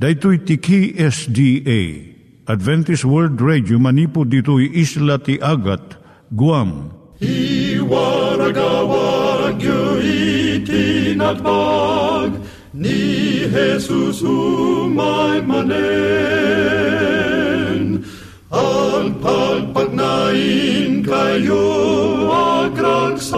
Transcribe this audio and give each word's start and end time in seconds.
Daitui 0.00 0.38
tiki 0.48 0.96
SDA 0.96 1.80
Adventist 2.48 3.04
World 3.04 3.36
Radio 3.44 3.76
manipud 3.76 4.32
ditui 4.32 4.72
isla 4.72 5.20
ti 5.20 5.36
Agat 5.36 6.00
Guam. 6.32 6.88
I 7.20 7.76
waragawag 7.84 9.60
ni 12.72 13.44
Jesus 13.52 14.24
umay 14.24 15.44
manen 15.44 16.00
al 18.48 19.12
pagpagnain 19.20 21.04
kayo 21.04 21.68
agkansak 22.64 23.28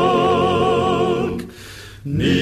ni 2.07 2.42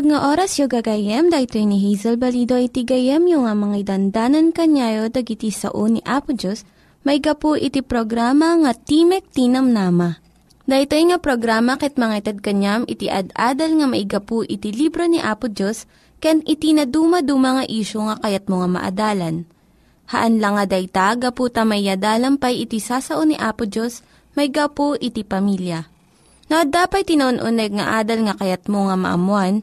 Naimbag 0.00 0.16
nga 0.16 0.32
oras 0.32 0.56
yung 0.56 0.72
gagayem, 0.72 1.28
dahil 1.28 1.68
ni 1.68 1.76
Hazel 1.76 2.16
Balido 2.16 2.56
iti 2.56 2.88
gayem 2.88 3.20
yung 3.28 3.44
nga 3.44 3.52
mga 3.52 3.84
dandanan 3.84 4.48
kanyayo 4.48 5.12
dagiti 5.12 5.52
sao 5.52 5.84
ni 5.92 6.00
Apo 6.08 6.32
Diyos, 6.32 6.64
may 7.04 7.20
gapu 7.20 7.52
iti 7.52 7.84
programa 7.84 8.56
nga 8.64 8.72
Timek 8.72 9.28
Tinam 9.28 9.76
Nama. 9.76 10.16
Dahil 10.64 10.88
nga 10.88 11.20
programa 11.20 11.76
ket 11.76 12.00
mga 12.00 12.16
itad 12.16 12.38
kanyam 12.40 12.88
iti 12.88 13.12
ad-adal 13.12 13.76
nga 13.76 13.86
maigapu 13.92 14.40
iti 14.40 14.72
libro 14.72 15.04
ni 15.04 15.20
Apo 15.20 15.52
Diyos, 15.52 15.84
ken 16.16 16.40
iti 16.48 16.72
na 16.72 16.88
dumaduma 16.88 17.60
nga 17.60 17.64
isyo 17.68 18.00
nga 18.08 18.16
kayat 18.24 18.48
mo 18.48 18.64
nga 18.64 18.72
maadalan. 18.72 19.44
Haan 20.08 20.40
lang 20.40 20.56
nga 20.56 20.64
dayta, 20.64 21.12
gapu 21.20 21.52
tamayadalampay 21.52 22.56
iti 22.56 22.80
sasao 22.80 23.20
ni 23.28 23.36
Apo 23.36 23.68
Diyos, 23.68 24.00
may 24.32 24.48
gapu 24.48 24.96
iti 24.96 25.28
pamilya 25.28 25.92
No, 26.50 26.66
dapat 26.66 27.06
tinon-uneg 27.06 27.78
nga 27.78 28.02
adal 28.02 28.26
nga 28.26 28.34
kayat 28.34 28.66
mo 28.66 28.90
nga 28.90 28.98
maamuan, 28.98 29.62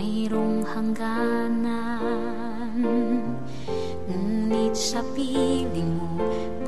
Walang 0.00 0.64
halaga. 0.64 1.30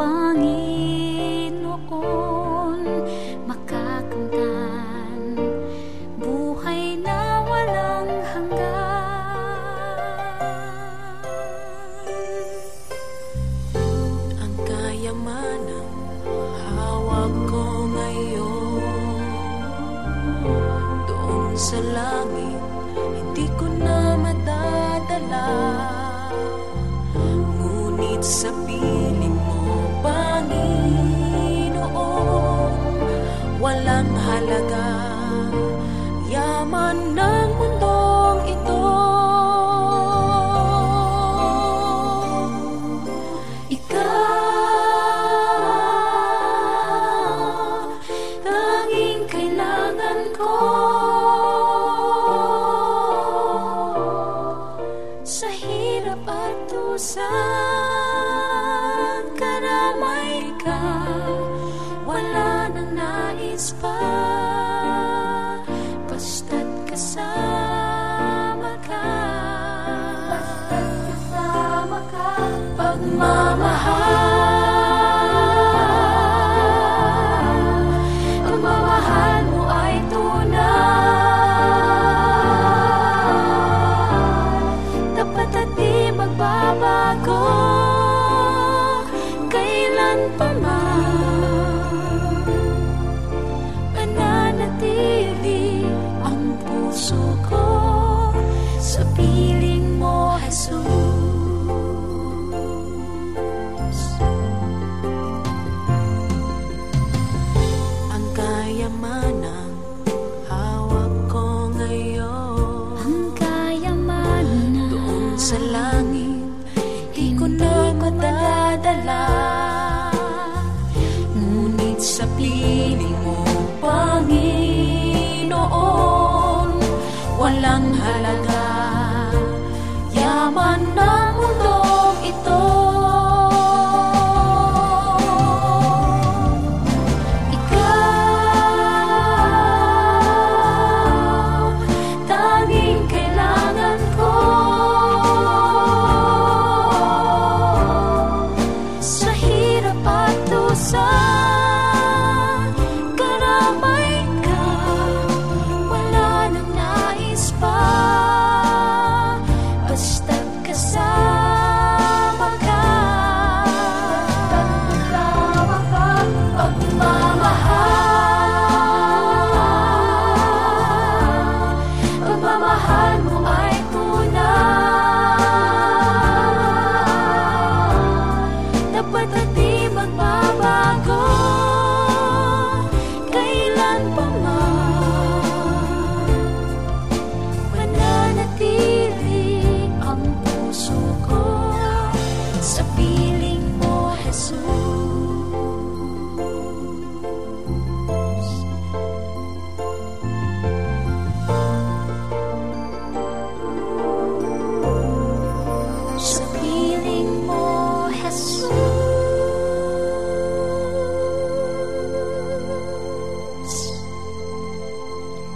Yaman 0.03 0.32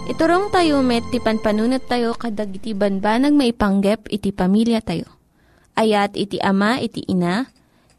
Iturong 0.07 0.47
tayo 0.55 0.79
met, 0.87 1.03
ti 1.11 1.19
panpanunat 1.19 1.83
tayo 1.91 2.15
kadag 2.15 2.55
iti 2.55 2.71
banbanag 2.71 3.35
maipanggep 3.35 4.07
iti 4.07 4.31
pamilya 4.31 4.79
tayo. 4.79 5.03
Ayat 5.75 6.15
iti 6.15 6.39
ama, 6.39 6.79
iti 6.79 7.03
ina, 7.11 7.43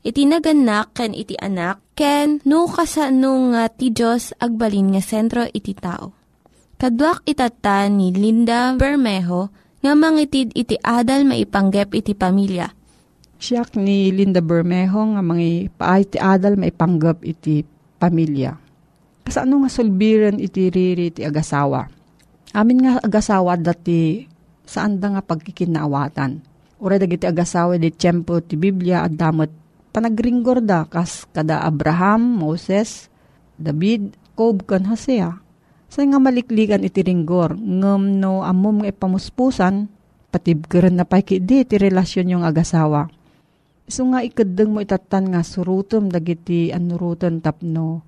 iti 0.00 0.24
naganak, 0.24 0.96
ken 0.96 1.12
iti 1.12 1.36
anak, 1.36 1.84
ken 1.92 2.40
no 2.48 2.64
kasano 2.64 3.52
nga 3.52 3.68
ti 3.68 3.92
Diyos 3.92 4.32
agbalin 4.40 4.96
nga 4.96 5.04
sentro 5.04 5.44
iti 5.52 5.76
tao. 5.76 6.16
Kaduak 6.80 7.28
itata 7.28 7.84
ni 7.92 8.08
Linda 8.16 8.72
Bermejo 8.72 9.52
nga 9.84 9.92
mangitid 9.92 10.56
iti 10.56 10.80
adal 10.80 11.28
maipanggep 11.28 11.92
iti 11.92 12.16
pamilya. 12.16 12.72
Siya 13.36 13.68
ni 13.76 14.16
Linda 14.16 14.40
Bermejo 14.40 15.12
nga 15.12 15.20
mangi 15.20 15.68
paay 15.68 16.08
ti 16.08 16.16
adal 16.16 16.56
maipanggep 16.56 17.20
iti 17.20 17.60
pamilya. 18.00 18.56
Kasano 19.28 19.60
nga 19.60 19.68
sulbiran 19.68 20.40
iti 20.40 20.72
riri 20.72 21.12
iti 21.12 21.20
agasawa 21.20 21.97
Amin 22.56 22.80
nga 22.80 22.96
agasawa 23.04 23.60
dati 23.60 24.24
saan 24.64 25.00
da 25.00 25.12
nga 25.12 25.22
pagkikinaawatan. 25.24 26.40
Ura 26.80 26.96
dagiti 26.96 27.28
agasawa 27.28 27.76
di 27.76 27.92
tiyempo 27.92 28.40
ti 28.40 28.56
Biblia 28.56 29.04
at 29.04 29.12
damot 29.12 29.50
panagringgor 29.92 30.64
da 30.64 30.88
kas 30.88 31.28
kada 31.34 31.60
Abraham, 31.66 32.38
Moses, 32.38 33.12
David, 33.58 34.16
Job 34.38 34.64
kan 34.64 34.86
Hosea. 34.88 35.34
Sa 35.88 36.04
nga 36.04 36.20
maliklikan 36.20 36.84
iti 36.84 37.00
ringgor, 37.00 37.56
ngem 37.56 38.20
no 38.20 38.44
amom 38.44 38.84
nga 38.84 38.92
ipamuspusan, 38.92 39.88
patibkeren 40.28 41.00
na 41.00 41.08
pay 41.08 41.24
di 41.40 41.64
ti 41.64 41.76
relasyon 41.80 42.38
yung 42.38 42.44
agasawa. 42.44 43.08
So 43.88 44.04
nga 44.12 44.20
ikadeng 44.20 44.76
mo 44.76 44.84
itatan 44.84 45.32
nga 45.32 45.40
surutom 45.40 46.12
dagiti 46.12 46.68
anurutan 46.68 47.40
tapno 47.40 48.04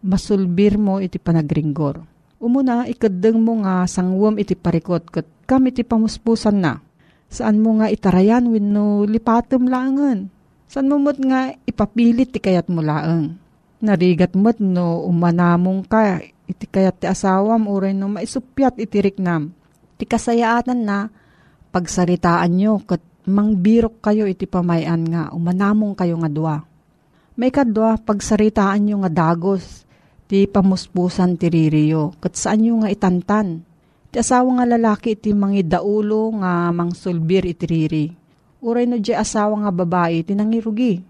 masulbir 0.00 0.80
mo 0.80 0.96
iti 0.96 1.20
panagringgor 1.20 2.19
Umuna, 2.40 2.88
ikadeng 2.88 3.36
mo 3.36 3.60
nga 3.60 3.84
sangwam 3.84 4.40
iti 4.40 4.56
parikot 4.56 5.12
kat 5.12 5.28
kam 5.44 5.68
iti 5.68 5.84
pamuspusan 5.84 6.56
na. 6.56 6.80
Saan 7.28 7.60
mo 7.60 7.76
nga 7.76 7.92
itarayan 7.92 8.48
wenno 8.48 9.04
lipatom 9.04 9.68
laangan. 9.68 10.32
Saan 10.64 10.88
mo 10.88 10.96
mo't 10.96 11.20
nga 11.20 11.52
ipapilit 11.68 12.32
ti 12.32 12.40
kayat 12.40 12.72
mo 12.72 12.80
laang. 12.80 13.36
Narigat 13.84 14.32
mo't 14.32 14.56
no 14.56 15.04
umanamong 15.04 15.84
ka 15.84 16.24
iti 16.48 16.64
kayat 16.64 17.04
ti 17.04 17.06
asawam 17.12 17.68
uray 17.68 17.92
no 17.92 18.08
maisupyat 18.08 18.80
iti 18.80 19.04
riknam. 19.04 19.52
Ti 20.00 20.08
kasayaatan 20.08 20.80
na 20.80 21.12
pagsaritaan 21.76 22.56
nyo 22.56 22.80
kat 22.88 23.04
mangbirok 23.28 24.00
kayo 24.00 24.24
iti 24.24 24.48
pamayan 24.48 25.04
nga 25.04 25.22
umanamong 25.36 25.92
kayo 25.92 26.16
nga 26.16 26.32
dua. 26.32 26.56
May 27.36 27.52
kadwa 27.52 28.00
pagsaritaan 28.00 28.80
nyo 28.80 29.04
nga 29.04 29.12
dagos 29.12 29.84
ti 30.30 30.46
pamuspusan 30.46 31.34
ti 31.34 31.50
ririyo. 31.50 32.14
Kat 32.22 32.38
saan 32.38 32.62
nga 32.62 32.86
itantan? 32.86 33.66
Ti 34.14 34.22
asawa 34.22 34.62
nga 34.62 34.78
lalaki 34.78 35.18
iti 35.18 35.34
mangi 35.34 35.66
daulo 35.66 36.30
nga 36.38 36.70
mangsulbir 36.70 37.42
iti 37.50 37.66
riri. 37.66 38.06
Uray 38.62 38.86
no 38.86 39.02
di 39.02 39.10
asawa 39.10 39.66
nga 39.66 39.74
babae 39.74 40.22
ti 40.22 40.38
nangirugi. 40.38 41.02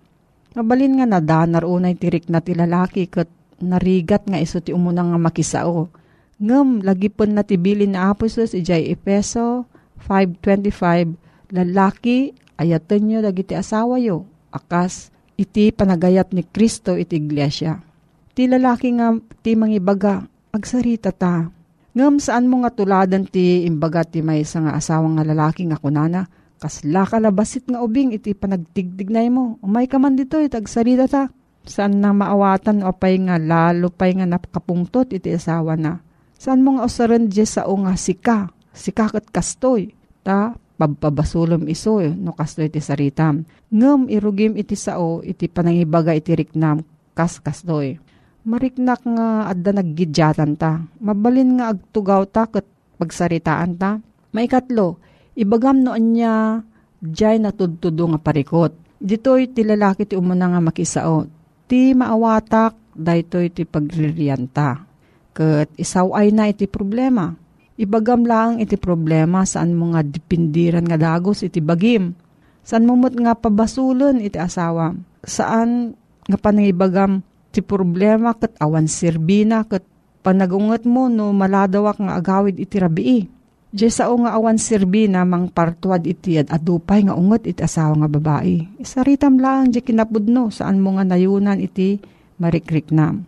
Mabalin 0.56 0.96
nga 0.96 1.06
nadanar 1.06 1.68
unay 1.68 2.00
tirik 2.00 2.32
na 2.32 2.40
ti 2.40 2.56
lalaki 2.56 3.12
kat 3.12 3.28
narigat 3.60 4.24
nga 4.24 4.40
iso 4.40 4.64
ti 4.64 4.72
umunang 4.72 5.12
nga 5.12 5.20
makisao. 5.20 5.92
Ngem, 6.40 6.80
lagi 6.80 7.12
po 7.12 7.28
na 7.28 7.44
tibilin 7.44 7.92
na 7.92 8.08
aposos 8.08 8.56
ijay 8.56 8.88
Epeso 8.88 9.68
5.25 10.08 11.52
lalaki 11.52 12.32
ayatan 12.56 13.04
nyo 13.04 13.18
dagiti 13.20 13.52
asawa 13.52 14.00
yo 14.00 14.24
akas 14.48 15.12
iti 15.36 15.68
panagayat 15.68 16.32
ni 16.32 16.40
Kristo 16.40 16.96
iti 16.96 17.20
iglesia 17.20 17.89
Ti 18.30 18.46
lalaki 18.46 18.94
nga 18.94 19.10
ti 19.42 19.58
mangibaga, 19.58 20.22
agsarita 20.54 21.10
ta. 21.10 21.50
Ngam 21.90 22.22
saan 22.22 22.46
mo 22.46 22.62
nga 22.62 22.70
tuladan 22.70 23.26
ti 23.26 23.66
imbaga 23.66 24.06
ti 24.06 24.22
may 24.22 24.46
nga 24.46 24.78
asawang 24.78 25.18
nga 25.18 25.26
lalaki 25.26 25.66
nga 25.66 25.74
kunana, 25.74 26.30
kasla 26.62 27.02
kalabasit 27.10 27.66
nga 27.66 27.82
ubing 27.82 28.14
iti 28.14 28.30
panagtigdignay 28.30 29.26
mo. 29.34 29.58
Umay 29.66 29.90
ka 29.90 29.98
man 29.98 30.14
dito, 30.14 30.38
itagsarita 30.38 31.10
ta. 31.10 31.26
Saan 31.66 31.98
na 31.98 32.14
maawatan 32.14 32.86
o 32.86 32.94
pay 32.94 33.18
nga 33.18 33.36
lalo 33.36 33.90
pay 33.90 34.14
nga 34.14 34.24
napakapungtot 34.24 35.10
iti 35.10 35.34
asawa 35.34 35.74
na. 35.74 35.98
Saan 36.38 36.62
mo 36.62 36.78
nga 36.78 36.86
usaran 36.86 37.28
sa 37.44 37.66
nga 37.66 37.94
sika, 37.98 38.38
sika 38.70 39.10
kat 39.10 39.26
kastoy. 39.28 39.92
Ta, 40.22 40.54
pabpabasulom 40.80 41.68
iso 41.68 42.00
no 42.00 42.32
kastoy 42.32 42.70
iti 42.70 42.80
saritam. 42.80 43.44
Ngam 43.74 44.08
irugim 44.08 44.56
iti 44.56 44.78
sao 44.78 45.20
iti 45.20 45.50
panangibaga 45.50 46.16
iti 46.16 46.32
riknam 46.32 46.80
kas 47.12 47.36
kastoy 47.42 48.00
mariknak 48.44 49.04
nga 49.04 49.50
adda 49.50 49.70
naggidyatan 49.76 50.52
ta. 50.56 50.84
Mabalin 51.00 51.60
nga 51.60 51.72
agtugaw 51.72 52.24
ta 52.28 52.48
kat 52.48 52.64
pagsaritaan 53.00 53.76
ta. 53.76 54.00
Maikatlo, 54.30 55.00
ibagam 55.36 55.82
noon 55.82 56.14
niya 56.14 56.62
jay 57.02 57.40
natudtudo 57.40 58.14
nga 58.14 58.20
parikot. 58.20 58.72
Dito'y 59.00 59.50
ti 59.50 59.64
lalaki 59.64 60.04
ti 60.04 60.14
umuna 60.14 60.52
nga 60.52 60.60
makisao. 60.60 61.24
Ti 61.64 61.96
maawatak, 61.96 62.76
daytoy 62.92 63.48
ti 63.48 63.64
pagririyanta. 63.64 64.84
Kat 65.32 65.72
isaw 65.80 66.12
ay 66.12 66.34
na 66.36 66.52
iti 66.52 66.68
problema. 66.68 67.32
Ibagam 67.80 68.28
lang 68.28 68.60
iti 68.60 68.76
problema 68.76 69.48
saan 69.48 69.72
mo 69.72 69.96
nga 69.96 70.04
dipindiran 70.04 70.84
nga 70.84 71.00
dagos 71.00 71.40
iti 71.40 71.64
bagim. 71.64 72.12
Saan 72.60 72.84
mo 72.84 72.92
nga 73.00 73.32
pabasulon 73.32 74.20
iti 74.20 74.36
asawa. 74.36 74.92
Saan 75.24 75.96
nga 76.28 76.36
panangibagam 76.36 77.24
ti 77.50 77.60
problema 77.60 78.34
kat 78.34 78.54
awan 78.62 78.86
sirbina 78.86 79.66
kat 79.66 79.82
panagunget 80.22 80.86
mo 80.86 81.10
no 81.10 81.34
maladawak 81.34 81.98
nga 81.98 82.16
agawid 82.18 82.56
iti 82.58 82.76
rabii. 82.78 83.22
Di 83.70 83.86
sao 83.86 84.18
nga 84.18 84.34
awan 84.34 84.58
sirbina 84.58 85.22
mang 85.22 85.46
partuad 85.46 86.02
iti 86.02 86.34
ad 86.34 86.50
adupay 86.50 87.06
nga 87.06 87.14
unget 87.14 87.46
iti 87.46 87.62
asawa 87.62 88.02
nga 88.02 88.10
babae. 88.10 88.82
Isaritam 88.82 89.38
lang 89.38 89.70
di 89.70 89.78
kinapudno 89.78 90.50
saan 90.50 90.82
mo 90.82 90.98
nga 90.98 91.06
nayunan 91.06 91.62
iti 91.62 92.02
marikriknam. 92.42 93.22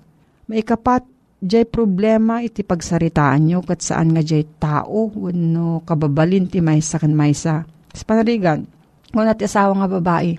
Maikapat, 0.50 1.06
jay 1.38 1.62
problema 1.62 2.42
iti 2.42 2.66
pagsaritaan 2.66 3.46
nyo 3.46 3.62
kat 3.62 3.86
saan 3.86 4.10
nga 4.10 4.22
jay 4.26 4.42
tao 4.58 5.14
wano 5.14 5.86
kababalin 5.86 6.50
ti 6.50 6.58
maysa 6.58 6.98
kan 6.98 7.14
maysa. 7.14 7.62
Sa 7.94 8.02
panarigan, 8.02 8.66
kung 9.14 9.28
ti 9.38 9.46
asawa 9.46 9.78
nga 9.78 9.88
babae, 9.94 10.34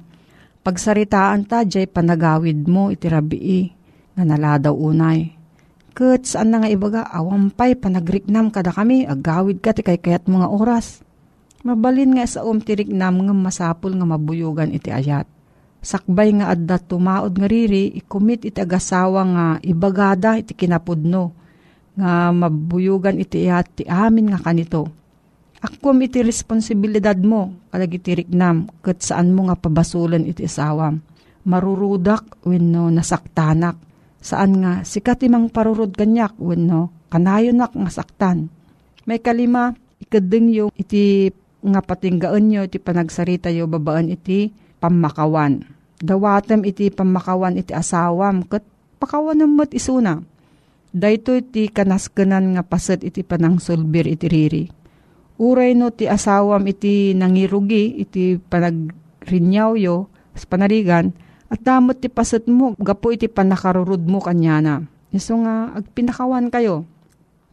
Pagsaritaan 0.64 1.44
ta, 1.44 1.68
jay 1.68 1.84
panagawid 1.92 2.72
mo 2.72 2.88
iti 2.88 3.12
rabii, 3.12 3.68
nga 4.16 4.24
naladaw 4.24 4.72
unay. 4.72 5.36
Kat 5.92 6.24
saan 6.24 6.56
na 6.56 6.64
nga 6.64 6.72
ibaga, 6.72 7.04
awampay 7.04 7.76
panagriknam 7.76 8.48
kada 8.48 8.72
kami, 8.72 9.04
agawid 9.04 9.60
ka 9.60 9.76
ti 9.76 9.84
kay 9.84 10.00
kayat 10.00 10.26
mga 10.26 10.48
oras. 10.48 11.04
Mabalin 11.68 12.16
nga 12.16 12.24
sa 12.24 12.48
um 12.48 12.64
tiriknam 12.64 13.28
nga 13.28 13.36
masapul 13.36 13.92
nga 13.92 14.08
mabuyogan 14.08 14.72
iti 14.72 14.88
ayat. 14.88 15.28
Sakbay 15.84 16.40
nga 16.40 16.56
adda 16.56 16.80
tumaod 16.80 17.36
nga 17.36 17.48
riri, 17.48 17.92
ikumit 18.00 18.48
iti 18.48 18.58
agasawa 18.64 19.22
nga 19.36 19.46
ibagada 19.60 20.40
iti 20.40 20.56
kinapudno. 20.56 21.36
Nga 22.00 22.12
mabuyugan 22.32 23.20
iti 23.20 23.52
ayat 23.52 23.68
ti 23.76 23.84
amin 23.84 24.32
nga 24.32 24.40
kanito. 24.40 25.03
Akum 25.64 25.96
iti 26.04 26.20
responsibilidad 26.20 27.16
mo, 27.16 27.56
kalag 27.72 27.96
iti 27.96 28.20
riknam, 28.20 28.68
kat 28.84 29.00
saan 29.00 29.32
mo 29.32 29.48
nga 29.48 29.56
pabasulan 29.56 30.28
iti 30.28 30.44
asawam. 30.44 31.00
Marurudak, 31.48 32.44
wenno 32.44 32.92
nasaktanak. 32.92 33.80
Saan 34.20 34.60
nga, 34.60 34.84
sikat 34.84 35.24
imang 35.24 35.48
parurod 35.48 35.96
kanyak, 35.96 36.36
wenno, 36.36 36.92
kanayonak 37.08 37.72
nga 37.72 37.92
saktan. 37.96 38.52
May 39.08 39.24
kalima, 39.24 39.72
ikadeng 40.04 40.52
yung 40.52 40.72
iti 40.76 41.32
nga 41.64 41.80
patinggaan 41.80 42.44
nyo, 42.44 42.68
iti 42.68 42.84
panagsarita 42.84 43.48
yo 43.48 43.64
babaan 43.64 44.12
iti 44.12 44.52
pamakawan. 44.84 45.64
Dawatem 46.04 46.68
iti 46.68 46.92
pamakawan 46.92 47.56
iti 47.56 47.72
asawam, 47.72 48.44
kat 48.52 48.68
pakawan 49.00 49.40
mat 49.48 49.72
isuna. 49.72 50.20
Dayto 50.92 51.40
iti 51.40 51.72
kanaskanan 51.72 52.60
nga 52.60 52.68
paset 52.68 53.00
iti 53.00 53.24
panangsulbir 53.24 54.12
iti 54.12 54.28
riri 54.28 54.83
Uray 55.42 55.74
no 55.74 55.90
ti 55.90 56.06
asawam 56.06 56.62
iti 56.70 57.18
nangirugi, 57.18 57.98
iti 57.98 58.38
panagrinyaw 58.38 59.74
yo, 59.78 60.10
sa 60.38 60.46
panarigan, 60.46 61.10
at 61.50 61.62
damot 61.62 62.02
ti 62.02 62.10
paset 62.10 62.46
mo, 62.46 62.78
gapo 62.78 63.10
iti 63.10 63.26
panakarurud 63.26 64.06
mo 64.06 64.22
kanyana. 64.22 64.86
Iso 65.10 65.38
nga, 65.42 65.74
agpinakawan 65.74 66.50
kayo. 66.54 66.86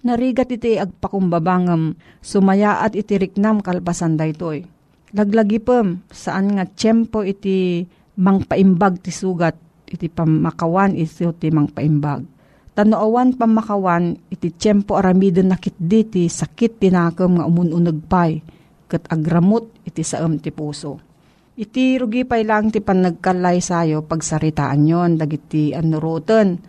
Narigat 0.01 0.49
iti 0.53 0.81
agpakumbabangam, 0.81 1.97
sumaya 2.25 2.81
at 2.81 2.97
iti 2.97 3.21
riknam 3.21 3.61
kalpasan 3.61 4.17
daytoy. 4.17 4.65
Laglagi 5.13 5.61
pem, 5.61 6.01
saan 6.09 6.57
nga 6.57 6.65
tiyempo 6.65 7.21
iti 7.21 7.85
mangpaimbag 8.17 9.05
ti 9.05 9.13
sugat, 9.13 9.57
iti 9.89 10.09
pamakawan 10.09 10.97
iti 10.97 11.29
ti 11.37 11.49
mangpaimbag 11.53 12.39
Tanuawan 12.71 13.35
pamakawan 13.35 14.15
iti 14.31 14.55
tiyempo 14.55 14.95
aramidon 14.95 15.50
nakit 15.50 15.75
diti 15.75 16.31
sakit 16.31 16.79
tinakam 16.79 17.43
nga 17.43 17.45
umununag 17.50 17.99
pay 18.07 18.39
kat 18.87 19.11
agramot 19.11 19.67
iti 19.83 20.07
saam 20.07 20.39
ti 20.39 20.55
puso. 20.55 21.03
Iti 21.59 21.99
rugi 21.99 22.23
pay 22.23 22.47
lang 22.47 22.71
ti 22.71 22.79
panagkalay 22.79 23.59
sayo 23.59 24.07
pagsaritaan 24.07 24.87
yon 24.87 25.11
dagiti 25.19 25.75
anurutan. 25.75 26.62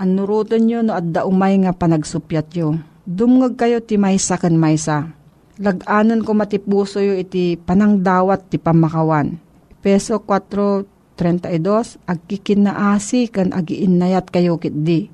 Anurutan 0.00 0.66
yo 0.66 0.80
no 0.82 0.96
adda 0.96 1.28
umay 1.28 1.60
nga 1.60 1.76
panagsupyat 1.76 2.48
yo. 2.56 2.80
Dumngag 3.04 3.60
kayo 3.60 3.78
ti 3.84 4.00
maysa 4.00 4.40
kan 4.40 4.56
maysa. 4.56 5.12
Laganan 5.60 6.26
ko 6.26 6.34
matipuso 6.34 6.98
yo 6.98 7.14
iti 7.14 7.60
panangdawat 7.60 8.48
ti 8.48 8.58
pamakawan. 8.58 9.38
Peso 9.78 10.18
4.32 10.18 12.00
agkikinaasi 12.08 13.30
kan 13.30 13.54
agiinayat 13.54 14.32
kayo 14.34 14.58
kitdi 14.58 15.13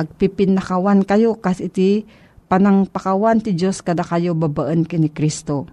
agpipinakawan 0.00 1.04
kayo 1.04 1.36
kas 1.36 1.60
iti 1.60 2.08
panangpakawan 2.48 3.44
ti 3.44 3.52
Diyos 3.52 3.84
kada 3.84 4.00
kayo 4.00 4.32
babaan 4.32 4.88
kini 4.88 5.12
Kristo. 5.12 5.68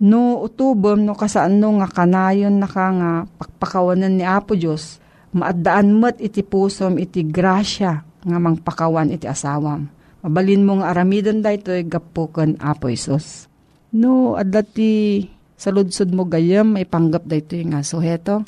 No 0.00 0.40
utubom 0.40 1.04
no 1.04 1.12
kasaan 1.12 1.60
no 1.60 1.76
nga 1.80 1.88
kanayon 1.88 2.56
na 2.60 2.68
ka 2.68 2.88
nga 2.92 3.10
pakpakawanan 3.40 4.16
ni 4.16 4.24
Apo 4.24 4.56
Diyos, 4.56 5.00
maadaan 5.36 5.96
met 6.00 6.16
iti 6.20 6.40
pusom 6.40 6.96
iti 6.96 7.24
grasya 7.24 8.04
nga 8.26 8.38
mangpakawan 8.40 9.12
iti 9.12 9.28
asawam. 9.28 9.88
Mabalin 10.24 10.66
mo 10.66 10.82
nga 10.82 10.90
aramidon 10.90 11.44
da 11.44 11.54
ito 11.54 11.70
gapukan 11.86 12.58
Apo 12.58 12.90
Isos. 12.90 13.46
No, 13.94 14.34
adati 14.34 15.24
sa 15.56 15.72
ludsod 15.72 16.12
mo 16.12 16.28
gayam, 16.28 16.76
may 16.76 16.84
panggap 16.84 17.24
da 17.24 17.38
ito 17.38 17.56
nga. 17.56 17.80
So, 17.80 18.04
heto, 18.04 18.44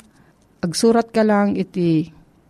agsurat 0.61 1.09
ka 1.09 1.25
lang 1.25 1.57
iti 1.57 2.13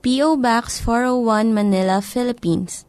P.O. 0.00 0.40
Box 0.40 0.80
401 0.80 1.52
Manila, 1.52 2.00
Philippines. 2.00 2.88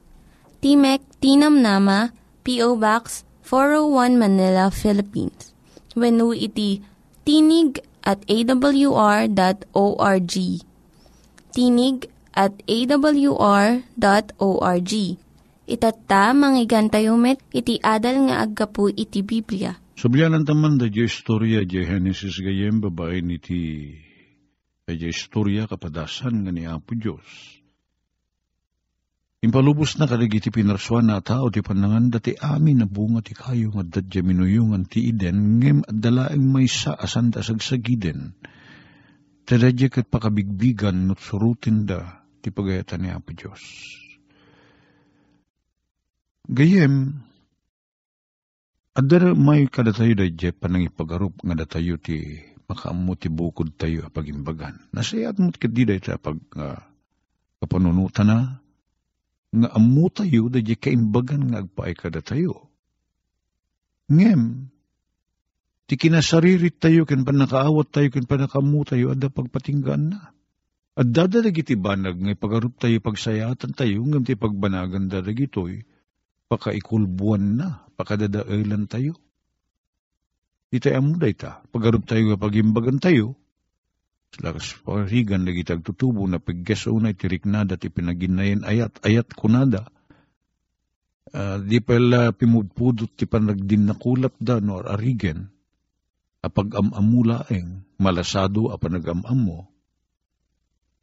Timek 0.64 1.04
Tinam 1.20 1.60
Nama, 1.60 2.16
P.O. 2.48 2.80
Box 2.80 3.28
401 3.44 4.16
Manila, 4.16 4.72
Philippines. 4.72 5.52
When 5.92 6.24
iti 6.32 6.80
tinig 7.28 7.84
at 8.08 8.24
awr.org. 8.32 9.36
Tinig 11.52 11.98
at 12.32 12.54
awr.org. 12.64 13.84
Itatta, 15.72 16.24
manggigan 16.32 16.88
tayo 16.88 17.20
met, 17.20 17.44
iti 17.52 17.76
adal 17.84 18.32
nga 18.32 18.44
aggapu 18.44 18.88
iti 18.88 19.20
Biblia. 19.20 19.76
Sabiyanan 20.00 20.48
taman 20.48 20.80
da 20.80 20.88
di 20.88 21.04
istorya 21.04 21.68
di 21.68 21.84
Genesis 21.84 22.40
gayem 22.40 22.80
babae 22.80 23.20
niti 23.20 23.92
kaya 24.92 25.08
istorya 25.08 25.72
kapadasan 25.72 26.44
nga 26.44 26.52
ni 26.52 26.68
Apo 26.68 27.00
Diyos. 27.00 27.24
Impalubos 29.40 29.96
na 29.96 30.04
kadagiti 30.04 30.52
pinarsuan 30.52 31.08
na 31.08 31.24
tao 31.24 31.48
ti 31.48 31.64
panangan 31.64 32.12
dati 32.12 32.36
amin 32.36 32.84
na 32.84 32.88
bunga 32.92 33.24
ti 33.24 33.32
kayo 33.32 33.72
nga 33.72 33.88
dadya 33.88 34.20
minuyungan 34.20 34.84
ti 34.86 35.08
iden 35.16 35.64
ngem 35.64 35.88
at 35.88 35.96
dalaeng 35.96 36.44
may 36.44 36.68
sa 36.68 36.92
asan 37.00 37.32
da 37.32 37.40
sagsagiden. 37.40 38.36
Tadadya 39.48 39.88
kat 39.88 40.12
pakabigbigan 40.12 41.08
not 41.08 41.24
surutin 41.24 41.88
da 41.88 42.28
ti 42.44 42.52
pagayatan 42.52 43.08
ni 43.08 43.10
Apo 43.16 43.32
Diyos. 43.32 43.64
Gayem, 46.52 47.24
adara 48.92 49.32
may 49.40 49.72
kadatayo 49.72 50.20
da 50.20 50.28
je 50.28 50.52
panang 50.52 50.84
ipagarup 50.84 51.40
nga 51.48 51.56
datayo 51.56 51.96
ti 51.96 52.51
makaamu 52.72 53.20
ti 53.20 53.28
bukod 53.28 53.76
tayo 53.76 54.08
pagimbagan. 54.08 54.80
Nasayat 54.96 55.36
mo't 55.36 55.60
kadiday 55.60 56.00
ta 56.00 56.16
pag 56.16 56.40
uh, 56.56 56.80
kapanunutan 57.60 58.32
na, 58.32 58.38
nga 59.52 59.70
amu 59.76 60.08
tayo 60.08 60.48
da 60.48 60.64
di 60.64 60.80
kaimbagan 60.80 61.52
nga 61.52 61.68
agpaay 61.68 61.94
kada 61.94 62.24
tayo. 62.24 62.72
Ngem, 64.08 64.72
ti 65.92 66.00
kinasaririt 66.00 66.80
tayo, 66.80 67.04
kin 67.04 67.28
panakaawat 67.28 67.92
tayo, 67.92 68.08
kin 68.08 68.28
panakamu 68.28 68.88
tayo, 68.88 69.12
ada 69.12 69.28
pagpatinggan 69.28 70.16
na. 70.16 70.32
At 70.96 71.08
dadadag 71.12 71.56
iti 71.56 71.76
banag, 71.76 72.20
ngay 72.20 72.36
pagarup 72.40 72.76
tayo, 72.80 73.00
pagsayatan 73.04 73.72
tayo, 73.76 74.04
ngam 74.04 74.24
ti 74.24 74.36
pagbanagan 74.36 75.08
dadag 75.12 75.36
ito'y, 75.36 75.84
pakaikulbuan 76.48 77.60
na, 77.60 77.88
pakadadailan 77.96 78.88
tayo. 78.88 79.16
Tayo 80.72 81.04
amuday 81.04 81.36
ta. 81.36 81.60
Pagarup 81.68 82.08
tayo 82.08 82.32
kapag 82.32 82.64
imbagan 82.64 83.04
tayo, 83.04 83.36
Lakas 84.40 84.80
parigan 84.88 85.44
lagi 85.44 85.68
tagtutubo 85.68 86.24
na 86.24 86.40
paggas 86.40 86.88
unay 86.88 87.12
tiriknada 87.12 87.76
ti 87.76 87.92
pinaginayan 87.92 88.64
ayat 88.64 89.04
ayat 89.04 89.28
kunada. 89.36 89.92
Uh, 91.32 91.60
di 91.60 91.84
pala 91.84 92.32
pimudpudot 92.32 93.12
ti 93.12 93.28
panagdin 93.28 93.92
nakulap 93.92 94.32
da 94.40 94.64
no 94.64 94.80
arigen. 94.80 95.52
Apag 96.40 96.72
amamulaeng 96.80 97.84
malasado 98.00 98.72
a 98.72 98.80
panagam-am 98.80 99.40
mo. 99.40 99.60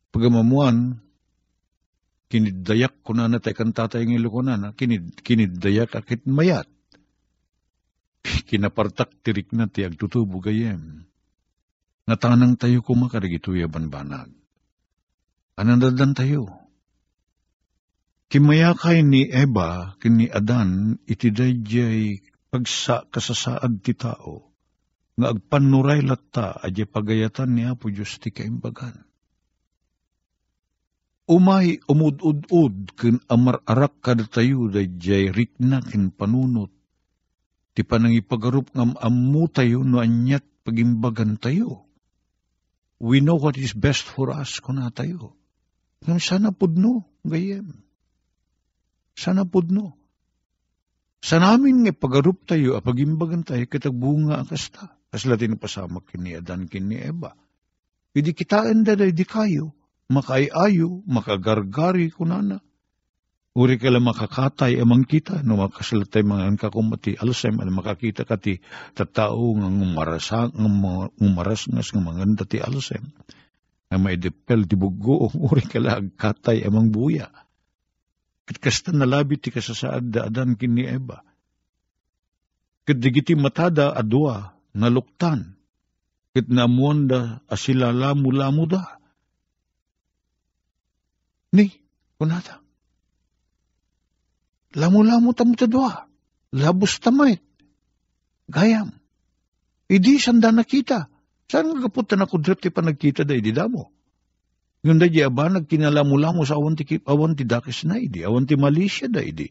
Pagamamuan, 0.08 0.98
kinidayak 2.32 3.04
kunana 3.04 3.44
tayo 3.44 3.60
kantatay 3.60 4.08
ng 4.08 4.16
ilukunana, 4.16 4.72
kinid, 4.72 5.20
kinidayak 5.20 5.92
akit 6.00 6.24
mayat 6.24 6.66
kinapartak 8.48 9.24
tirik 9.24 9.50
na 9.56 9.68
ti 9.68 9.84
agtutubo 9.84 10.40
gayem. 10.40 11.04
Natanang 12.08 12.56
tayo 12.56 12.80
kumakarigituya 12.80 13.68
banbanag. 13.68 14.32
Anandadan 15.58 16.16
tayo. 16.16 16.48
Kimayakay 18.28 19.04
ni 19.04 19.28
Eba, 19.28 19.96
kini 20.00 20.28
Adan, 20.28 21.00
itidayjay 21.08 22.20
pagsa 22.48 23.08
kasasaad 23.08 23.80
ti 23.80 23.96
tao, 23.96 24.52
nga 25.16 25.32
agpanuray 25.32 26.04
latta, 26.04 26.56
adya 26.60 26.84
pagayatan 26.88 27.56
ni 27.56 27.64
Apo 27.64 27.88
Diyos 27.90 28.20
ti 28.20 28.30
kaimbagan. 28.30 29.04
Umay 31.28 31.82
umud-ud-ud 31.84 32.96
kin 32.96 33.20
amar-arak 33.28 34.00
kada 34.00 34.24
tayo 34.24 34.72
dayjay 34.72 35.28
rikna 35.28 35.84
kin 35.84 36.08
panunot 36.08 36.72
Ti 37.78 37.86
panang 37.86 38.10
ipagarup 38.10 38.74
ngam 38.74 38.98
amu 38.98 39.46
tayo 39.46 39.86
no 39.86 40.02
anyat 40.02 40.42
pagimbagan 40.66 41.38
tayo. 41.38 41.86
We 42.98 43.22
know 43.22 43.38
what 43.38 43.54
is 43.54 43.70
best 43.70 44.02
for 44.02 44.34
us 44.34 44.58
kuna 44.58 44.90
tayo. 44.90 45.38
Ngam 46.02 46.18
sana 46.18 46.50
pudno, 46.50 47.06
gayem. 47.22 47.78
Sana 49.14 49.46
pudno. 49.46 49.94
Sa 51.22 51.38
namin 51.38 51.86
nga 51.86 51.94
pagarup 51.94 52.50
tayo, 52.50 52.74
apagimbagan 52.74 53.46
tayo, 53.46 53.62
kitagbunga 53.70 54.42
ang 54.42 54.50
kasta. 54.50 54.98
Kaslatin 55.14 55.54
pasamak 55.54 56.10
kini 56.10 56.34
Adan 56.34 56.66
kini 56.66 56.98
Eva. 56.98 57.30
Idi 58.10 58.34
kitaan 58.34 58.82
da 58.82 58.98
di 58.98 59.22
kayo, 59.22 59.70
makaiayo, 60.10 61.06
makagargari 61.06 62.10
kunana. 62.10 62.58
Uri 63.56 63.80
kala 63.80 63.96
makakatay 63.96 64.76
amang 64.76 65.08
kita, 65.08 65.40
no 65.40 65.56
makasalatay 65.56 66.20
mga 66.20 66.60
kakumati, 66.60 67.16
alasem, 67.16 67.56
ano 67.56 67.72
makakita 67.72 68.28
kati, 68.28 68.60
tatao 68.92 69.56
nga 69.56 69.68
ngumarasang, 69.72 70.52
ngumarasngas 71.16 71.96
nga 71.96 72.02
mga 72.02 72.36
dati 72.36 72.60
alasem. 72.60 73.08
Nga 73.88 73.96
may 73.96 74.20
depel 74.20 74.68
di 74.68 74.76
bugo, 74.76 75.32
uri 75.48 75.64
kala 75.64 76.04
agkatay 76.04 76.60
amang 76.68 76.92
buya. 76.92 77.32
Kat 78.44 78.56
kasta 78.60 78.92
nalabi 78.92 79.40
ti 79.40 79.48
kasasaad 79.48 80.04
da 80.12 80.28
adan 80.28 80.56
kini 80.56 80.84
Eba. 80.84 81.20
Kat 82.84 82.96
digiti 83.00 83.32
matada 83.32 83.92
adwa, 83.96 84.56
naluktan. 84.76 85.56
Kat 86.36 86.48
namuanda 86.52 87.40
asila 87.48 87.92
lamu-lamu 87.92 88.64
da. 88.68 89.00
Ni, 91.56 91.72
kunata 92.20 92.67
Lamu-lamu 94.76 95.32
tamu 95.32 95.56
tadwa. 95.56 96.08
Labos 96.52 97.00
tamait. 97.00 97.40
Gayam. 98.48 98.92
Idi 99.88 100.20
sanda 100.20 100.52
nakita. 100.52 101.08
Saan 101.48 101.72
nga 101.72 101.88
kaputa 101.88 102.16
na 102.16 102.28
kudrep 102.28 102.60
ti 102.60 102.68
panagkita 102.68 103.24
da 103.24 103.32
idi 103.32 103.56
damo? 103.56 103.88
Yung 104.84 105.00
da 105.00 105.08
di 105.08 105.24
aba 105.24 105.48
nagkinalamu-lamu 105.48 106.44
sa 106.44 106.60
awan 106.60 106.76
ti, 106.76 107.00
awan 107.02 107.32
ti 107.34 107.48
dakis 107.48 107.88
na 107.88 107.96
idi. 107.96 108.20
Awan 108.20 108.44
ti 108.44 108.54
Malaysia 108.60 109.08
da 109.08 109.24
idi. 109.24 109.48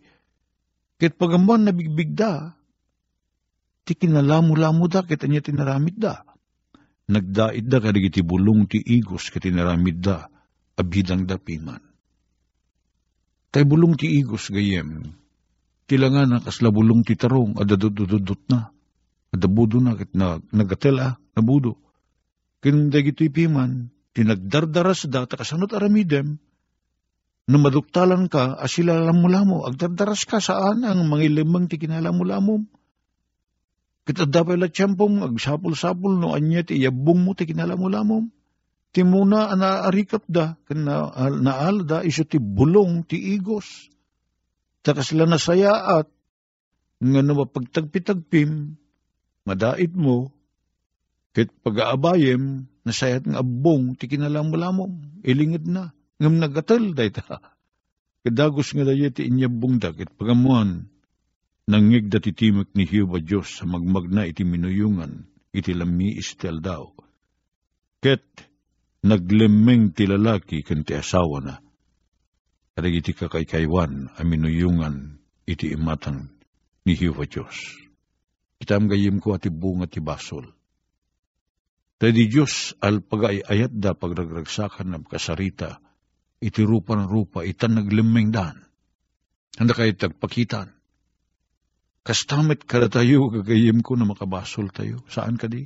Kit 0.98 1.18
pagamban 1.18 1.66
na 1.66 1.72
bigbig 1.74 2.14
da, 2.18 2.58
ti 3.86 3.94
kinalamu-lamu 3.94 4.90
da, 4.90 5.06
kita 5.06 5.30
niya 5.30 5.46
tinaramit 5.46 5.98
da. 5.98 6.26
Nagdait 7.08 7.64
da 7.64 7.78
kadigiti 7.78 8.26
bulong 8.26 8.66
ti 8.66 8.82
igos 8.82 9.30
kitinaramid 9.30 10.02
da, 10.02 10.26
abidang 10.76 11.30
dapiman. 11.30 11.87
Tay 13.58 13.66
bulong 13.66 13.98
ti 13.98 14.22
igos 14.22 14.54
gayem. 14.54 15.18
Kilangan 15.90 16.30
na 16.30 16.38
kasla 16.38 16.70
bulong 16.70 17.02
ti 17.02 17.18
tarong, 17.18 17.58
adadudududut 17.58 18.46
na. 18.54 18.70
Adabudo 19.34 19.82
na, 19.82 19.98
kit 19.98 20.14
na, 20.14 20.38
nagatela, 20.54 21.18
nabudo. 21.34 21.74
Kinunday 22.62 23.10
gito 23.10 23.26
ipiman, 23.26 23.90
tinagdardaras 24.14 25.10
da, 25.10 25.26
takasanot 25.26 25.74
aramidem, 25.74 26.38
no 27.50 27.58
maduktalan 27.58 28.30
ka, 28.30 28.62
asila 28.62 28.94
lamulamo, 28.94 29.66
agdardaras 29.66 30.30
ka 30.30 30.38
saan 30.38 30.86
ang 30.86 31.10
mga 31.10 31.42
limang 31.42 31.66
ti 31.66 31.82
kinalamulamo. 31.82 32.62
Kita 34.06 34.30
dapat 34.30 34.62
la 34.62 34.70
tiyempong, 34.70 35.34
agsapul-sapul, 35.34 36.14
no 36.14 36.38
anya 36.38 36.62
ti 36.62 36.78
iyabong 36.78 37.26
mo 37.26 37.34
ti 37.34 37.50
kinalamulamo. 37.50 38.37
Ti 38.96 39.04
muna 39.04 39.52
anaarikap 39.52 40.26
da, 40.26 40.56
na, 40.74 41.12
naal 41.30 41.84
da, 41.84 42.02
iso 42.02 42.24
ti 42.24 42.40
bulong 42.40 43.06
ti 43.06 43.38
igos. 43.38 43.92
Taka 44.82 45.04
sila 45.04 45.28
nasayaat, 45.28 46.08
nga 46.98 47.22
no 47.22 47.32
mapagtagpitagpim, 47.38 48.74
madait 49.46 49.94
mo, 49.94 50.34
kit 51.36 51.54
pag-aabayem, 51.62 52.66
nasayat 52.88 53.30
ng 53.30 53.38
abong, 53.38 54.00
ti 54.00 54.10
kinalambalamom, 54.10 55.22
ilingid 55.22 55.70
na, 55.70 55.94
ngam 56.18 56.42
nagatal 56.42 56.98
da 56.98 57.04
ita. 57.06 57.26
Kadagos 58.26 58.74
nga 58.74 58.84
dayo 58.88 59.12
ti 59.14 59.30
inyabong 59.30 59.78
da, 59.78 59.94
kit 59.94 60.10
pagamuan, 60.18 60.90
nangig 61.68 62.10
da 62.10 62.18
titimek 62.24 62.74
ni 62.74 62.88
Hiyoba 62.88 63.20
Diyos 63.22 63.60
sa 63.60 63.68
magmagna 63.68 64.26
iti 64.26 64.48
minuyungan, 64.48 65.28
iti 65.54 65.76
lami 65.76 66.16
istel 66.18 66.64
daw. 66.64 66.96
Ket, 68.02 68.26
naglemeng 69.08 69.96
ti 69.96 70.04
lalaki 70.06 70.62
ken 70.62 70.84
ti 70.84 70.94
asawa 70.94 71.38
na. 71.40 71.56
Kadag 72.78 72.94
iti 72.94 73.16
kakaykaywan 73.16 74.20
aminuyungan 74.22 75.18
iti 75.50 75.74
imatang 75.74 76.30
ni 76.86 76.94
Hiwa 76.94 77.26
Diyos. 77.26 77.56
Kitam 78.62 78.86
gayim 78.92 79.18
ko 79.24 79.34
ati 79.34 79.50
bunga 79.50 79.90
ti 79.90 80.04
basol. 80.04 80.46
Tadi 81.98 82.30
Diyos 82.30 82.78
al 82.78 83.02
pagayayat 83.02 83.74
da 83.74 83.98
pagragragsakan 83.98 84.94
ng 84.94 85.04
kasarita, 85.10 85.82
iti 86.38 86.62
rupa 86.62 86.94
ng 86.94 87.10
rupa, 87.10 87.42
itan 87.42 87.82
naglemeng 87.82 88.30
dan. 88.30 88.62
Handa 89.58 89.74
kayo 89.74 89.98
tagpakitan. 89.98 90.78
Kastamit 92.06 92.70
kada 92.70 92.94
tayo, 92.94 93.34
gagayim 93.34 93.82
ko 93.82 93.98
na 93.98 94.06
makabasol 94.06 94.70
tayo. 94.70 95.02
Saan 95.10 95.42
ka 95.42 95.50
di? 95.50 95.66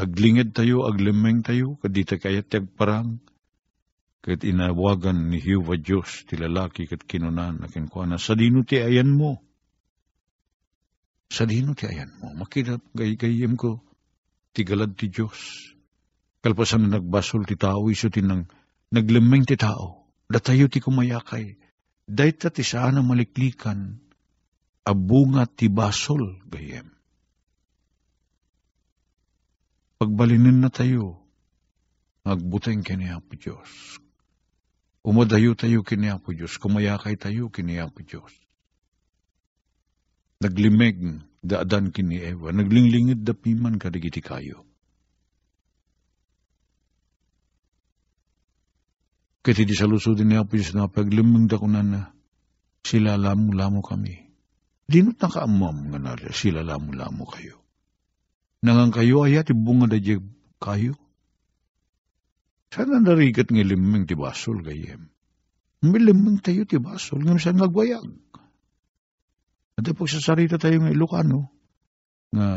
Aglingid 0.00 0.56
tayo, 0.56 0.88
aglimeng 0.88 1.44
tayo, 1.44 1.76
kadita 1.80 2.16
kayat 2.16 2.52
parang, 2.78 3.20
kat 4.22 4.46
inawagan 4.46 5.28
ni 5.28 5.42
Hiwa 5.42 5.74
Diyos, 5.74 6.24
ti 6.30 6.38
lalaki 6.38 6.86
kat 6.86 7.02
kinunan, 7.04 7.58
na 7.58 7.66
kinkwana, 7.66 8.16
sa 8.22 8.38
dino 8.38 8.62
ti 8.62 8.78
ayan 8.78 9.10
mo. 9.10 9.42
Sa 11.26 11.42
dino 11.42 11.74
ti 11.74 11.90
ayan 11.90 12.14
mo. 12.22 12.30
Makita 12.30 12.78
gay-gayim 12.94 13.58
ko, 13.58 13.82
ti 14.54 14.62
galad 14.62 14.94
ti 14.94 15.10
Diyos. 15.10 15.74
Kalpasan 16.38 16.86
na 16.86 16.98
nagbasol 17.02 17.48
ti 17.50 17.58
tao, 17.58 17.90
iso 17.90 18.12
ti 18.12 18.22
nang 18.22 18.46
naglimeng 18.94 19.42
ti 19.42 19.58
tao. 19.58 20.06
Datayo 20.30 20.70
ti 20.70 20.78
kumayakay. 20.78 21.58
Dahit 22.06 22.46
ti 22.52 22.62
sana 22.62 23.02
maliklikan, 23.02 23.98
abunga 24.86 25.48
ti 25.48 25.66
basol, 25.66 26.38
gayem. 26.46 26.91
Pagbalinin 30.02 30.58
na 30.58 30.66
tayo, 30.66 31.14
agbuteng 32.26 32.82
kini 32.82 33.06
Apo 33.14 33.38
Diyos. 33.38 34.02
Umadayo 35.06 35.54
tayo 35.54 35.86
kini 35.86 36.10
Apo 36.10 36.34
Diyos, 36.34 36.58
kumayakay 36.58 37.14
tayo 37.14 37.54
kini 37.54 37.78
Apo 37.78 38.02
Diyos. 38.02 38.34
Naglimeg, 40.42 41.22
daadan 41.38 41.94
kini 41.94 42.18
Ewa, 42.18 42.50
naglinglingid 42.50 43.22
da 43.22 43.30
piman 43.30 43.78
kadigiti 43.78 44.18
kayo. 44.18 44.66
Kati 49.46 49.62
di 49.62 49.78
sa 49.78 49.86
ni 49.86 50.34
Apo 50.34 50.58
Diyos 50.58 50.74
na 50.74 50.90
paglimeng 50.90 51.46
da 51.46 51.62
kunan 51.62 51.86
na, 51.94 52.02
sila 52.82 53.14
lamo-lamo 53.14 53.86
kami. 53.86 54.18
Dinot 54.82 55.22
na 55.22 55.30
kaamam 55.30 55.94
nga 55.94 55.98
na 56.02 56.18
sila 56.34 56.66
lamo-lamo 56.66 57.22
kayo. 57.30 57.61
Nangang 58.62 58.94
kayo 58.94 59.26
ayat 59.26 59.50
ibunga 59.50 59.90
da 59.90 59.98
jay 59.98 60.22
kayo. 60.62 60.94
Sana 62.70 63.02
narigat 63.02 63.50
ng 63.50 63.60
limeng 63.66 64.06
ti 64.06 64.14
basol 64.14 64.62
gayem. 64.62 65.10
Milimeng 65.82 66.38
tayo 66.38 66.62
ti 66.62 66.78
basol, 66.78 67.26
ngam 67.26 67.42
saan 67.42 67.58
nagwayag. 67.58 68.06
At 69.76 69.84
pag 69.84 70.08
sasarita 70.08 70.62
tayo 70.62 70.78
ng 70.78 70.94
Ilocano, 70.94 71.50
nga 72.32 72.48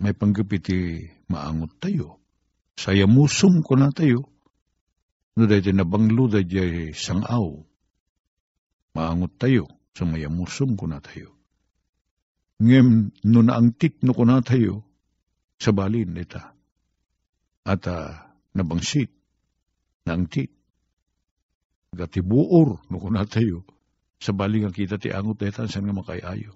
may 0.00 0.16
panggapiti 0.16 1.06
maangot 1.30 1.78
tayo. 1.78 2.18
Saya 2.74 3.06
musum 3.06 3.62
ko 3.62 3.78
na 3.78 3.94
tayo. 3.94 4.26
No 5.38 5.46
dahil 5.46 5.74
nabanglo 5.74 6.26
dahil 6.26 6.90
sangaw. 6.90 7.62
Maangot 8.94 9.34
tayo. 9.38 9.70
Sa 9.94 10.02
mayamusum 10.02 10.74
ko 10.74 10.90
na 10.90 10.98
tayo. 10.98 11.38
Ngem 12.62 13.10
no 13.26 13.40
naangtik 13.42 13.98
no 14.06 14.14
kuna 14.14 14.38
tayo 14.44 14.86
sa 15.58 15.74
balin 15.74 16.14
ita. 16.14 16.54
At 17.64 17.82
uh, 17.88 18.14
nabangsit, 18.54 19.10
naangtik. 20.06 20.52
Gatibuor 21.94 22.82
no 22.90 22.96
kuna 22.98 23.26
tayo 23.26 23.66
sa 24.18 24.34
balin 24.34 24.70
ang 24.70 24.74
kita 24.74 24.98
ti 24.98 25.10
angot 25.10 25.42
ita 25.42 25.66
saan 25.66 25.86
nga 25.86 25.94
makayayo. 25.94 26.54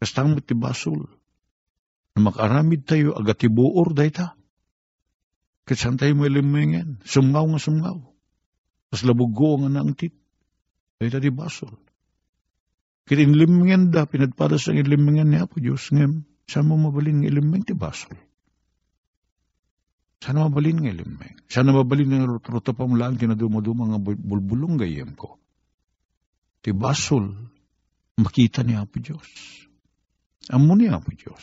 Kastang 0.00 0.38
ti 0.40 0.56
basol 0.56 1.04
na 2.16 2.24
makaramid 2.24 2.88
tayo 2.88 3.14
agatibuor 3.14 3.92
dayta. 3.92 4.34
Katsan 5.68 6.00
tayo 6.00 6.16
mo 6.18 6.26
ilimengen, 6.26 6.98
sumngaw 7.06 7.46
nga 7.54 7.60
sumngaw. 7.62 7.98
Tapos 8.90 9.02
labugo 9.06 9.60
nga 9.62 9.70
naangtit. 9.70 10.16
Dayta 10.98 11.22
ti 11.22 11.30
basol. 11.30 11.78
Kitin 13.10 13.34
limengan 13.34 13.90
da, 13.90 14.06
pinadpada 14.06 14.54
sa 14.54 14.70
ilimengan 14.70 15.34
niya 15.34 15.50
po 15.50 15.58
Diyos 15.58 15.90
ngem, 15.90 16.22
saan 16.46 16.70
mo 16.70 16.78
mabalin 16.78 17.18
ng 17.18 17.26
ilimeng 17.26 17.66
ti 17.66 17.74
basol? 17.74 18.14
Sana 20.22 20.46
mabalin 20.46 20.78
ng 20.78 20.88
ilimeng. 20.94 21.42
Sana 21.50 21.74
mabalin 21.74 22.06
ng 22.06 22.38
ruta 22.38 22.70
pa 22.70 22.86
lang 22.86 23.18
tinadumado 23.18 23.74
mga 23.74 23.98
bulbulong 23.98 24.78
gayem 24.78 25.18
ko. 25.18 25.42
Ti 26.62 26.70
basol, 26.70 27.34
makita 28.14 28.62
ni 28.62 28.78
Apo 28.78 29.02
Diyos. 29.02 29.26
Amo 30.54 30.78
ni 30.78 30.86
Apo 30.86 31.10
Diyos. 31.10 31.42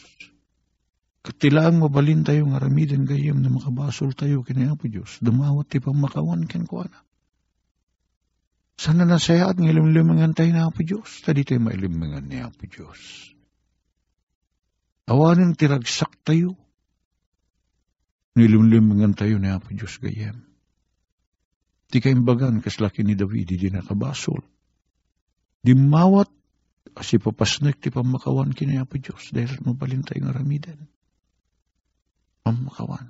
Katilaan 1.19 1.83
mabalin 1.83 2.23
tayo 2.23 2.47
nga 2.47 2.63
ramiden 2.63 3.03
gayem 3.03 3.43
na 3.43 3.51
makabasol 3.51 4.15
tayo 4.15 4.39
kini 4.39 4.71
Apo 4.71 4.87
Diyos. 4.87 5.19
Dumawat 5.19 5.67
ti 5.67 5.83
pamakawan 5.83 6.47
ken 6.47 6.63
ko 6.63 6.87
na. 6.87 7.06
Sana 8.77 9.09
nasayat 9.09 9.57
ng 9.57 9.73
ilimlimangan 9.73 10.37
tayo 10.37 10.53
na 10.53 10.69
Apo 10.69 10.85
Diyos. 10.85 11.25
Tadi 11.25 11.41
tayo 11.41 11.57
mailimangan 11.65 12.29
ni 12.29 12.37
Apo 12.37 12.69
Diyos. 12.69 13.33
Awanin 15.09 15.57
tiragsak 15.57 16.13
tayo. 16.21 16.53
Nilimlimangan 18.37 19.17
tayo 19.17 19.41
ni 19.41 19.49
Apo 19.49 19.73
Diyos 19.73 19.97
gayem. 19.97 20.45
Ti 21.89 21.97
kaimbagan 21.97 22.61
kaslaki 22.61 23.01
ni 23.01 23.17
David 23.17 23.49
di 23.49 23.73
nakabasol. 23.73 24.45
Di 25.65 25.73
mawat 25.73 26.29
asi 26.93 27.17
papasnek 27.17 27.81
ti 27.81 27.89
pamakawan 27.89 28.53
kini 28.53 28.77
Apo 28.77 29.01
Diyos 29.01 29.33
dahil 29.33 29.57
mabalin 29.65 30.05
tayo 30.05 30.21
nga 30.21 30.37
ramiden. 30.37 30.85
Pamakawan. 32.45 33.09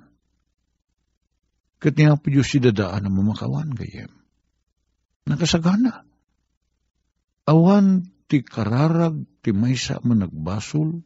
Kat 1.76 1.92
ni 1.92 2.08
Apo 2.08 2.32
Diyos 2.32 2.48
si 2.48 2.56
dadaan 2.56 3.04
na 3.04 3.12
mamakawan 3.12 3.68
gayem. 3.76 4.17
Nakasagana. 5.28 6.08
Awan 7.48 8.08
ti 8.28 8.40
kararag 8.40 9.24
ti 9.44 9.52
maysa 9.52 10.00
man 10.04 10.24
nagbasol 10.24 11.04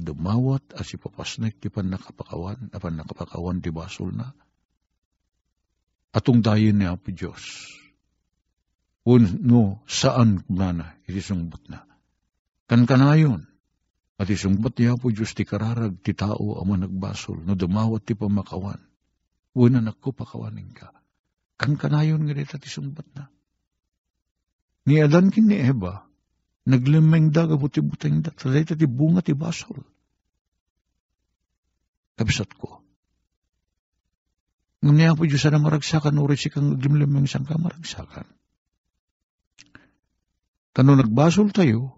dumawat 0.00 0.72
as 0.74 0.96
ipapasnek 0.96 1.60
ti 1.60 1.68
pan 1.68 1.92
nakapakawan, 1.92 2.72
apan 2.72 2.94
nakapakawan 2.96 3.60
ti 3.60 3.68
basol 3.68 4.16
na. 4.16 4.32
Atong 6.10 6.42
dayin 6.42 6.80
ni 6.80 6.88
Apo 6.88 7.12
Diyos. 7.14 7.70
no, 9.06 9.84
saan 9.86 10.42
kumana, 10.42 10.98
iti 11.06 11.22
sungbot 11.22 11.70
na. 11.70 11.86
Kan 12.66 12.88
kanayon, 12.88 13.46
at 14.18 14.26
isungbat 14.26 14.74
ni 14.80 14.90
Apo 14.90 15.12
Diyos 15.14 15.36
ti 15.36 15.46
kararag 15.46 16.02
ti 16.02 16.16
tao 16.16 16.58
ama 16.58 16.80
nagbasol, 16.80 17.46
no 17.46 17.54
dumawat 17.54 18.02
ti 18.08 18.18
pamakawan. 18.18 18.80
Una 19.54 19.82
nakko 19.82 20.14
pakawanin 20.14 20.70
ka. 20.74 20.94
Kan 21.58 21.74
kanayon 21.74 22.22
nga 22.24 22.34
dita 22.34 22.56
ti 22.56 22.70
sungbat 22.70 23.06
na. 23.14 23.26
Ni 24.90 24.98
Adan 24.98 25.30
kin 25.30 25.46
ni 25.46 25.54
Eva, 25.54 26.02
naglimeng 26.66 27.30
daga 27.30 27.54
buti-buteng 27.54 28.26
da, 28.26 28.34
sa 28.34 28.50
ti 28.50 28.86
bunga 28.90 29.22
ti 29.22 29.38
basol. 29.38 29.86
Kabisat 32.18 32.50
ko. 32.58 32.82
Ngam 34.82 34.96
niya 34.98 35.14
po 35.14 35.30
Diyos 35.30 35.46
na 35.46 35.62
maragsakan, 35.62 36.18
uri 36.18 36.34
si 36.34 36.50
kang 36.50 36.74
naglimlimeng 36.74 37.30
sang 37.30 37.46
ka 37.46 37.54
maragsakan. 37.54 38.26
Tano 40.74 40.98
nagbasol 40.98 41.54
tayo, 41.54 41.94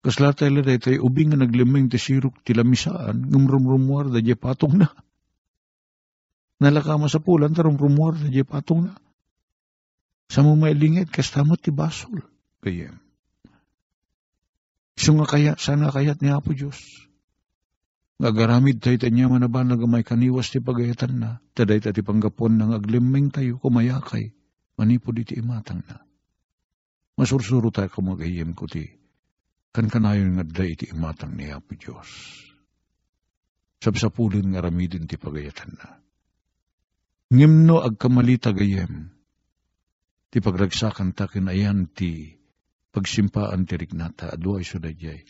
kasla 0.00 0.32
tayo 0.32 0.64
day 0.64 0.80
tayo 0.80 1.04
ubing 1.04 1.36
nga 1.36 1.44
naglimeng 1.44 1.92
ti 1.92 2.00
sirok 2.00 2.40
ti 2.48 2.56
lamisaan, 2.56 3.28
ngumrumrumuar 3.28 4.08
da 4.08 4.24
patong 4.40 4.80
na. 4.80 4.88
Nalakama 6.64 7.12
sa 7.12 7.20
pulan, 7.20 7.52
tarumrumuar 7.52 8.16
da 8.16 8.40
patong 8.40 8.88
na. 8.88 8.96
Sa 10.30 10.46
mo 10.46 10.54
mailingit, 10.54 11.10
kastamot 11.10 11.58
ti 11.58 11.74
basol. 11.74 12.22
Kaya, 12.62 12.94
iso 14.94 15.10
nga 15.18 15.26
kaya, 15.26 15.58
sana 15.58 15.90
kayat 15.90 16.22
ni 16.22 16.30
Apo 16.30 16.54
Diyos. 16.54 16.78
Ngagaramid 18.22 18.78
tayo 18.78 18.94
tanya 19.00 19.26
manaban 19.26 19.72
na 19.72 19.80
gamay 19.80 20.06
kaniwas 20.06 20.54
ti 20.54 20.62
pagayatan 20.62 21.18
na, 21.18 21.30
taday 21.56 21.82
ti 21.82 22.04
panggapon 22.04 22.62
ng 22.62 22.70
aglimeng 22.78 23.34
tayo 23.34 23.58
kumayakay, 23.58 24.30
manipo 24.78 25.10
di 25.10 25.26
ti 25.26 25.34
imatang 25.40 25.82
na. 25.82 25.98
Masursuro 27.18 27.74
tayo 27.74 27.90
kumagayim 27.90 28.54
ko 28.54 28.70
ti, 28.70 28.86
kan 29.74 29.90
kanayon 29.90 30.38
nga 30.38 30.46
day 30.46 30.78
ti 30.78 30.94
imatang 30.94 31.34
ni 31.34 31.50
Apo 31.50 31.74
Diyos. 31.74 32.06
Sabsapulin 33.82 34.52
nga 34.54 34.62
ramidin 34.62 35.10
ti 35.10 35.18
pagayatan 35.18 35.70
na. 35.74 35.98
Ngimno 37.34 37.82
agkamalita 37.82 38.54
gayem, 38.54 39.10
ti 40.30 40.38
pagragsakan 40.38 41.10
ta 41.10 41.26
kinayan 41.26 41.90
ti 41.90 42.38
pagsimpaan 42.94 43.66
ti 43.66 43.74
rignata 43.74 44.30
adwa 44.34 44.62
iso 44.62 44.78
da 44.78 44.90
jay. 44.94 45.22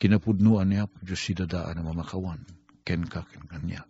Kinapudnuan 0.00 0.72
niya 0.72 0.88
po 0.88 0.96
Diyos 1.04 1.20
si 1.20 1.36
dadaan 1.36 1.76
na 1.76 1.84
mamakawan, 1.84 2.40
ken 2.88 3.04
ka 3.04 3.20
ken 3.28 3.44
kanya. 3.44 3.84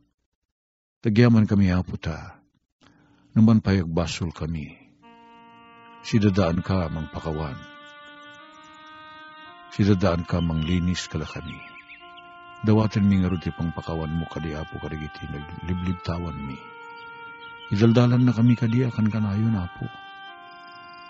Tagyaman 1.00 1.46
kami 1.46 1.70
hapo 1.70 1.94
ta, 1.96 2.42
naman 3.32 3.62
payagbasol 3.62 4.34
kami, 4.34 4.74
si 6.02 6.18
dadaan 6.18 6.66
ka 6.66 6.90
mang 6.90 7.06
pakawan, 7.14 7.54
si 9.70 9.86
dadaan 9.86 10.26
ka 10.26 10.42
mang 10.42 10.66
linis 10.66 11.06
kala 11.06 11.24
kami. 11.30 11.56
Dawatan 12.60 13.06
mi 13.08 13.22
nga 13.22 13.32
ruti 13.32 13.48
pang 13.54 13.72
pakawan 13.72 14.12
mo 14.12 14.28
kadi 14.28 14.52
apo 14.52 14.76
karigiti 14.82 15.24
nagliblib 15.30 16.04
tawan 16.04 16.36
mi. 16.36 16.58
Idaldalan 17.70 18.26
na 18.26 18.34
kami 18.34 18.58
kadi 18.58 18.84
akan 18.84 19.08
kanayo 19.08 19.46
na 19.46 19.64
po. 19.78 19.86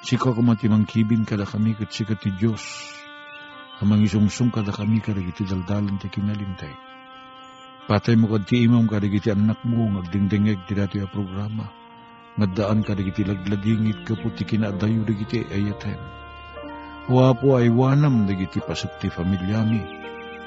Sika 0.00 0.32
kumatimang 0.32 0.88
kibin 0.88 1.28
kada 1.28 1.44
kami 1.44 1.76
kat 1.76 1.92
sika 1.92 2.16
ti 2.16 2.32
Diyos. 2.32 2.64
Amang 3.84 4.00
isungsung 4.00 4.48
kada 4.48 4.72
kami 4.72 5.04
karigiti 5.04 5.44
daldalan 5.44 6.00
ti 6.00 6.08
kinalintay. 6.08 6.72
Patay 7.84 8.16
mo 8.16 8.32
kad 8.32 8.48
ti 8.48 8.64
imam 8.64 8.88
karigiti 8.88 9.28
anak 9.28 9.60
mo 9.60 9.92
ngagdingdingeg 9.92 10.64
ti 10.64 10.72
dati 10.72 11.04
programa. 11.04 11.68
Ngadaan 12.40 12.80
karigiti 12.80 13.28
lagladingit 13.28 14.08
kaputi 14.08 14.48
kinadayo 14.48 15.04
digiti 15.04 15.44
ayatem. 15.44 16.00
Wapo 17.12 17.60
ay 17.60 17.68
wanam 17.68 18.24
digiti 18.24 18.56
pasok 18.64 19.04
ti 19.04 19.12
familyami. 19.12 19.84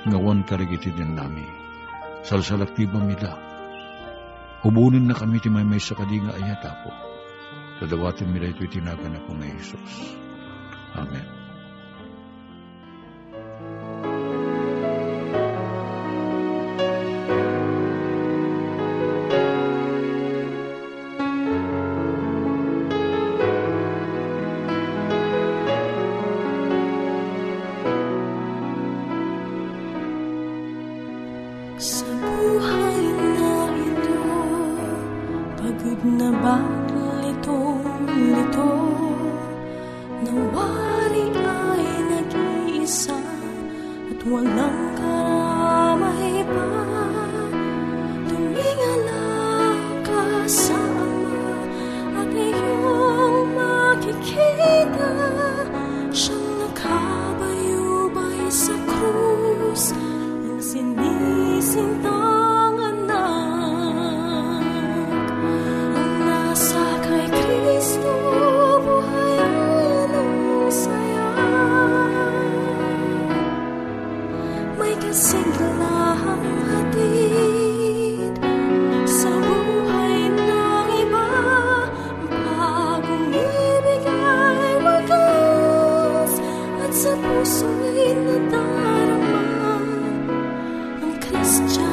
Ngawan 0.09 0.49
karigiti 0.49 0.89
din 0.97 1.13
nami. 1.13 1.45
Salsalak 2.25 2.73
ti 2.73 2.89
bamila. 2.89 3.37
Hubunin 4.65 5.05
na 5.05 5.13
kami 5.13 5.37
ti 5.37 5.53
may 5.53 5.61
may 5.61 5.77
sakadi 5.77 6.25
nga 6.25 6.33
apo 7.83 7.91
Tadawatin 7.91 8.31
mi 8.31 8.39
ito 8.39 8.63
itinagan 8.63 9.19
ako 9.19 9.31
ng 9.35 9.43
Jesus. 9.59 10.15
Amen. 10.95 11.27
Sa 31.83 32.07
buhay 32.07 33.03
na 33.11 33.55
ito, 33.75 34.19
pagod 35.59 35.99
na 36.15 36.29
ba 36.39 36.57
litong-lito 37.43 38.71
Nawari 40.23 41.27
ay 41.35 41.85
nag-iisa 42.07 43.19
At 44.07 44.21
walang 44.23 44.83
karamay 44.95 46.47
pa. 46.47 46.67
Tumingala 48.31 49.27
ka 50.07 50.23
sa 50.47 50.79
Ama 50.79 51.51
At 52.23 52.31
iyong 52.31 53.51
makikita. 53.59 55.11
Siyang 56.15 56.47
nakabayubay 56.63 58.47
sa 58.47 58.75
krus 58.87 59.91
Ang 60.47 60.61
sinisintang 60.63 62.12
Ang 91.53 91.92